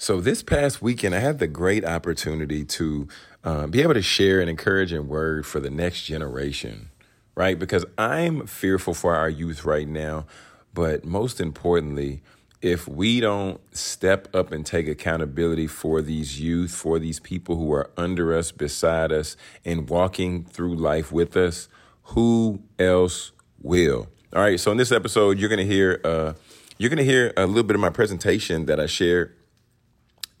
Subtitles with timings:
[0.00, 3.08] So, this past weekend, I had the great opportunity to
[3.42, 6.90] uh, be able to share an encouraging word for the next generation,
[7.34, 7.58] right?
[7.58, 10.26] Because I'm fearful for our youth right now.
[10.72, 12.22] But most importantly,
[12.62, 17.72] if we don't step up and take accountability for these youth, for these people who
[17.72, 21.68] are under us, beside us, and walking through life with us,
[22.04, 24.06] who else will?
[24.32, 24.60] All right.
[24.60, 26.34] So in this episode, you're gonna hear uh,
[26.78, 29.34] you're gonna hear a little bit of my presentation that I shared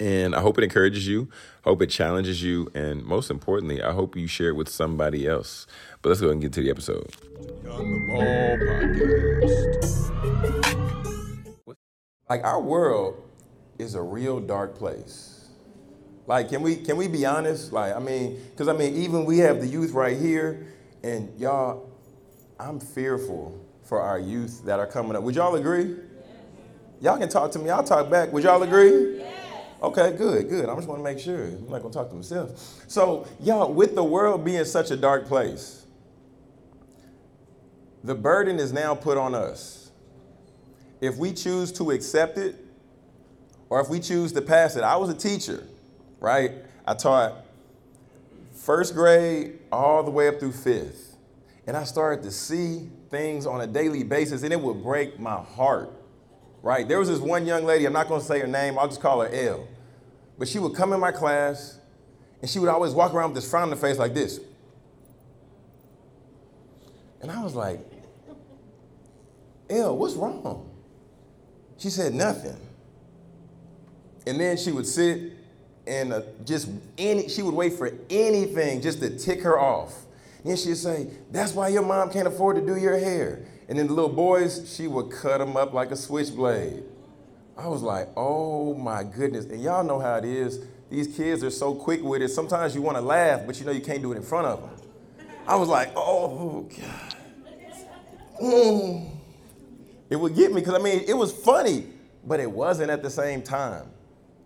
[0.00, 1.28] and I hope it encourages you,
[1.64, 5.66] hope it challenges you, and most importantly, I hope you share it with somebody else.
[6.02, 7.14] But let's go and get to the episode.
[12.28, 13.22] Like our world
[13.78, 15.48] is a real dark place.
[16.26, 17.72] Like, can we can we be honest?
[17.72, 20.66] Like, I mean, because I mean, even we have the youth right here,
[21.02, 21.90] and y'all,
[22.60, 25.22] I'm fearful for our youth that are coming up.
[25.22, 25.96] Would y'all agree?
[27.00, 27.70] Y'all can talk to me.
[27.70, 28.32] I'll talk back.
[28.32, 29.22] Would y'all agree?
[29.80, 30.68] Okay, good, good.
[30.68, 31.44] I just want to make sure.
[31.44, 32.84] I'm not going to talk to myself.
[32.88, 35.86] So, y'all, with the world being such a dark place,
[38.02, 39.90] the burden is now put on us.
[41.00, 42.56] If we choose to accept it,
[43.70, 45.64] or if we choose to pass it, I was a teacher,
[46.18, 46.52] right?
[46.84, 47.44] I taught
[48.52, 51.16] first grade all the way up through fifth.
[51.68, 55.36] And I started to see things on a daily basis, and it would break my
[55.36, 55.92] heart
[56.62, 56.86] right?
[56.86, 59.20] There was this one young lady, I'm not gonna say her name, I'll just call
[59.20, 59.66] her L.
[60.38, 61.78] But she would come in my class
[62.40, 64.40] and she would always walk around with this frown on her face like this.
[67.20, 67.80] And I was like,
[69.70, 70.70] L, what's wrong?
[71.78, 72.56] She said, nothing.
[74.26, 75.32] And then she would sit
[75.86, 79.94] and uh, just any, she would wait for anything just to tick her off.
[80.38, 83.44] And then she'd say, that's why your mom can't afford to do your hair.
[83.68, 86.82] And then the little boys, she would cut them up like a switchblade.
[87.56, 89.44] I was like, oh my goodness.
[89.46, 90.64] And y'all know how it is.
[90.90, 92.28] These kids are so quick with it.
[92.28, 94.60] Sometimes you want to laugh, but you know you can't do it in front of
[94.60, 94.70] them.
[95.46, 97.14] I was like, oh, God.
[98.42, 99.10] Mm.
[100.10, 101.86] It would get me because I mean, it was funny,
[102.24, 103.86] but it wasn't at the same time,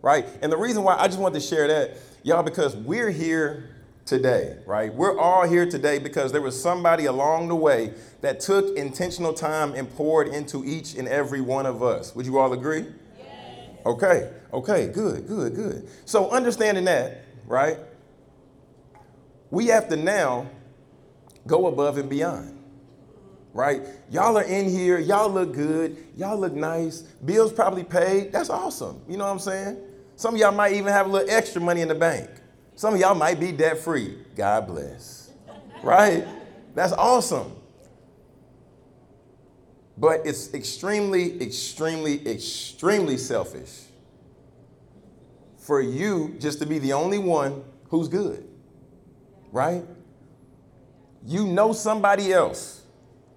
[0.00, 0.26] right?
[0.40, 3.70] And the reason why I just wanted to share that, y'all, because we're here
[4.04, 4.92] today, right?
[4.92, 9.74] We're all here today because there was somebody along the way that took intentional time
[9.74, 12.14] and poured into each and every one of us.
[12.14, 12.86] Would you all agree?
[13.18, 13.28] Yes.
[13.86, 15.88] Okay, okay, good, good, good.
[16.04, 17.78] So, understanding that, right,
[19.50, 20.48] we have to now
[21.46, 22.58] go above and beyond.
[23.54, 23.82] Right?
[24.10, 28.32] Y'all are in here, y'all look good, y'all look nice, bills probably paid.
[28.32, 29.02] That's awesome.
[29.06, 29.78] You know what I'm saying?
[30.16, 32.30] Some of y'all might even have a little extra money in the bank.
[32.82, 34.18] Some of y'all might be debt free.
[34.34, 35.30] God bless.
[35.84, 36.26] Right?
[36.74, 37.52] That's awesome.
[39.96, 43.82] But it's extremely, extremely, extremely selfish
[45.58, 48.48] for you just to be the only one who's good.
[49.52, 49.84] Right?
[51.24, 52.82] You know somebody else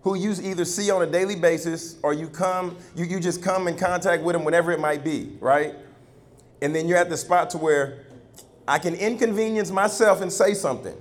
[0.01, 3.67] who you either see on a daily basis or you come, you, you just come
[3.67, 5.75] in contact with them whenever it might be, right?
[6.63, 8.05] And then you're at the spot to where
[8.67, 10.95] I can inconvenience myself and say something,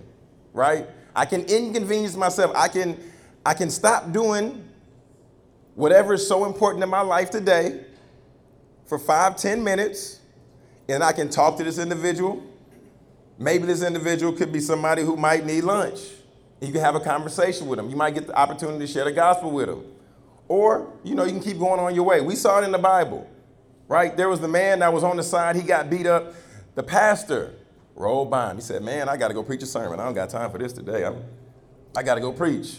[0.53, 0.87] right?
[1.17, 2.53] I can inconvenience myself.
[2.55, 2.99] I can,
[3.47, 4.69] I can stop doing
[5.75, 7.85] whatever is so important in my life today
[8.87, 10.21] for five, ten minutes,
[10.89, 12.43] and I can talk to this individual.
[13.39, 16.01] Maybe this individual could be somebody who might need lunch.
[16.61, 17.91] You can have a conversation with them.
[17.91, 19.85] You might get the opportunity to share the gospel with them.
[20.49, 22.21] Or, you know, you can keep going on your way.
[22.21, 23.29] We saw it in the Bible,
[23.89, 24.17] right?
[24.17, 26.35] There was the man that was on the side, he got beat up
[26.75, 27.55] the pastor
[27.95, 28.57] rolled by him.
[28.57, 30.01] He said, Man, I got to go preach a sermon.
[30.01, 31.05] I don't got time for this today.
[31.05, 31.23] I'm,
[31.97, 32.79] I got to go preach.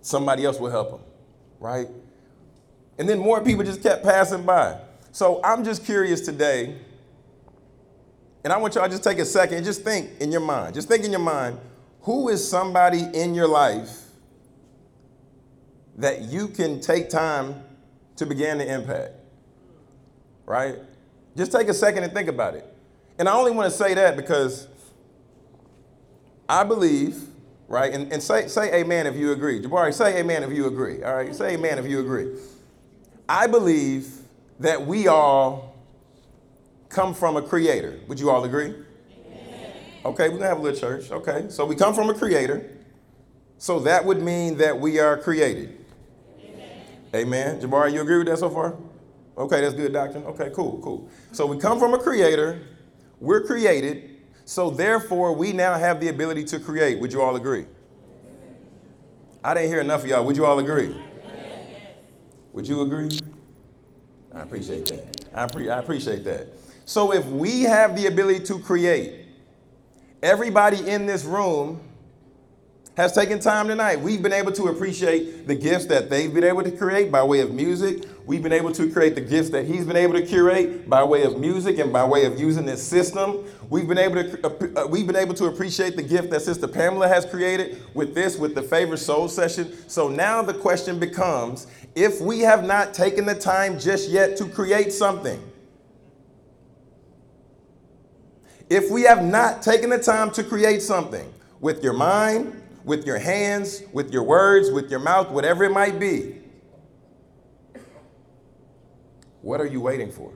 [0.00, 1.00] Somebody else will help him,
[1.60, 1.88] right?
[2.98, 4.80] And then more people just kept passing by.
[5.12, 6.76] So I'm just curious today,
[8.44, 10.74] and I want y'all to just take a second and just think in your mind.
[10.74, 11.58] Just think in your mind
[12.06, 14.02] who is somebody in your life
[15.96, 17.64] that you can take time
[18.14, 19.12] to begin to impact?
[20.44, 20.76] Right?
[21.36, 22.75] Just take a second and think about it.
[23.18, 24.68] And I only want to say that because
[26.48, 27.22] I believe,
[27.68, 27.92] right?
[27.92, 29.60] And, and say, say amen if you agree.
[29.60, 31.02] Jabari, say amen if you agree.
[31.02, 32.38] All right, say amen if you agree.
[33.28, 34.08] I believe
[34.60, 35.76] that we all
[36.88, 37.98] come from a creator.
[38.08, 38.74] Would you all agree?
[39.24, 39.72] Amen.
[40.04, 41.10] Okay, we're gonna have a little church.
[41.10, 42.70] Okay, so we come from a creator.
[43.58, 45.84] So that would mean that we are created.
[46.44, 46.82] Amen.
[47.14, 47.60] Amen.
[47.60, 48.76] Jabari, you agree with that so far?
[49.36, 50.24] Okay, that's good doctrine.
[50.24, 51.08] Okay, cool, cool.
[51.32, 52.60] So we come from a creator
[53.20, 57.00] we're created, so therefore we now have the ability to create.
[57.00, 57.66] Would you all agree?
[59.42, 60.24] I didn't hear enough of y'all.
[60.24, 60.94] Would you all agree?
[62.52, 63.10] Would you agree?
[64.34, 65.24] I appreciate that.
[65.34, 66.48] I, pre- I appreciate that.
[66.84, 69.26] So if we have the ability to create,
[70.22, 71.80] everybody in this room
[72.96, 74.00] has taken time tonight.
[74.00, 77.40] We've been able to appreciate the gifts that they've been able to create by way
[77.40, 78.04] of music.
[78.24, 81.24] We've been able to create the gifts that he's been able to curate by way
[81.24, 83.44] of music and by way of using this system.
[83.68, 86.66] We've been able to uh, uh, we've been able to appreciate the gift that Sister
[86.66, 89.74] Pamela has created with this with the favorite soul session.
[89.88, 94.46] So now the question becomes if we have not taken the time just yet to
[94.46, 95.42] create something,
[98.70, 103.18] if we have not taken the time to create something with your mind, with your
[103.18, 106.36] hands, with your words, with your mouth, whatever it might be.
[109.42, 110.32] What are you waiting for?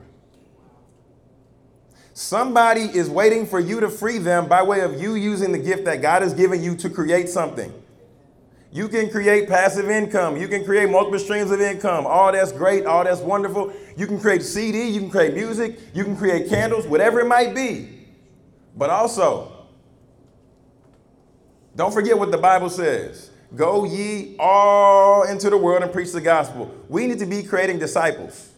[2.13, 5.85] Somebody is waiting for you to free them by way of you using the gift
[5.85, 7.73] that God has given you to create something.
[8.73, 10.35] You can create passive income.
[10.35, 12.05] You can create multiple streams of income.
[12.05, 12.85] All that's great.
[12.85, 13.73] All that's wonderful.
[13.95, 14.89] You can create CD.
[14.89, 15.79] You can create music.
[15.93, 18.07] You can create candles, whatever it might be.
[18.75, 19.60] But also,
[21.75, 23.31] don't forget what the Bible says.
[23.55, 26.73] Go ye all into the world and preach the gospel.
[26.87, 28.49] We need to be creating disciples.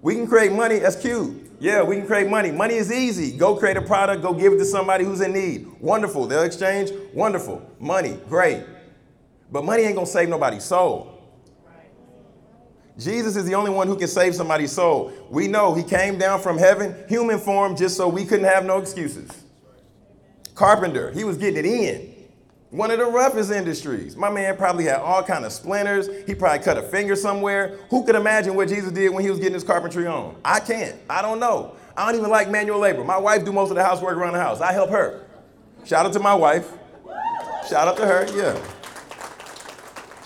[0.00, 1.50] We can create money, that's cute.
[1.60, 2.50] Yeah, we can create money.
[2.50, 3.36] Money is easy.
[3.36, 5.68] Go create a product, go give it to somebody who's in need.
[5.80, 6.26] Wonderful.
[6.26, 6.90] They'll exchange.
[7.14, 7.62] Wonderful.
[7.78, 8.64] Money, great.
[9.50, 11.08] But money ain't gonna save nobody's soul.
[12.98, 15.12] Jesus is the only one who can save somebody's soul.
[15.30, 18.78] We know he came down from heaven, human form, just so we couldn't have no
[18.78, 19.30] excuses.
[20.54, 22.12] Carpenter, he was getting it in.
[22.70, 24.16] One of the roughest industries.
[24.16, 26.08] My man probably had all kind of splinters.
[26.26, 27.78] He probably cut a finger somewhere.
[27.90, 30.36] Who could imagine what Jesus did when he was getting his carpentry on?
[30.42, 30.96] I can't.
[31.10, 31.76] I don't know.
[31.94, 33.04] I don't even like manual labor.
[33.04, 34.62] My wife do most of the housework around the house.
[34.62, 35.26] I help her.
[35.84, 36.72] Shout out to my wife.
[37.68, 38.58] Shout out to her, yeah.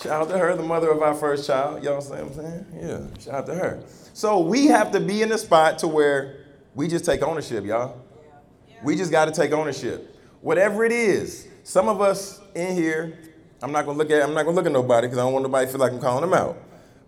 [0.00, 1.82] Shout out to her, the mother of our first child.
[1.82, 2.66] Y'all see what I'm saying?
[2.80, 3.82] Yeah, shout out to her.
[4.12, 6.44] So we have to be in the spot to where
[6.76, 8.00] we just take ownership, y'all.
[8.84, 11.48] We just got to take ownership whatever it is.
[11.64, 13.18] Some of us in here,
[13.62, 15.44] I'm not gonna look at I'm not gonna look at nobody because I don't want
[15.44, 16.56] nobody to feel like I'm calling them out.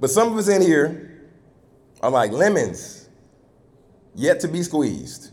[0.00, 1.28] But some of us in here
[2.00, 3.08] are like lemons,
[4.14, 5.30] yet to be squeezed.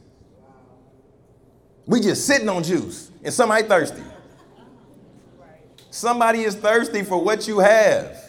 [1.85, 4.01] We just sitting on juice, and somebody thirsty.
[5.91, 8.24] Somebody is thirsty for what you have.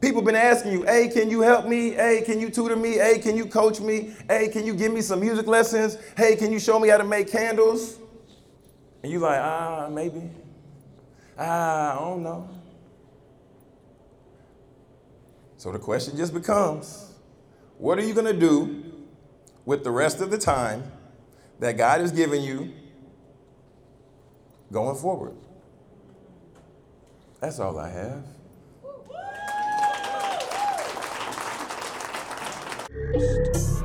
[0.00, 1.90] People been asking you, hey, can you help me?
[1.90, 2.92] Hey, can you tutor me?
[2.92, 4.14] Hey, can you coach me?
[4.28, 5.96] Hey, can you give me some music lessons?
[6.16, 7.98] Hey, can you show me how to make candles?
[9.02, 10.30] And you like, ah, maybe.
[11.38, 12.48] Ah, I don't know.
[15.56, 17.14] So the question just becomes
[17.78, 18.92] what are you going to do
[19.64, 20.84] with the rest of the time
[21.58, 22.72] that God has given you
[24.70, 25.36] going forward?
[27.40, 28.24] That's all I have.
[32.96, 33.75] first.